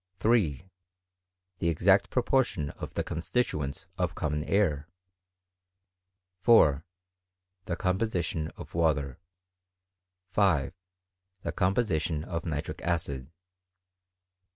3. 0.17 0.65
The 1.59 1.69
exact 1.69 2.09
proportion 2.09 2.71
of 2.71 2.95
the 2.95 3.03
constituent* 3.03 3.85
of 3.99 4.15
common 4.15 4.43
air. 4.45 4.87
4, 6.41 6.83
The 7.65 7.75
composition 7.75 8.47
of 8.57 8.73
water. 8.73 9.19
5, 10.31 10.73
Thft 11.45 11.55
composition 11.55 12.23
of 12.23 12.47
nitric 12.47 12.81
acid. 12.81 13.29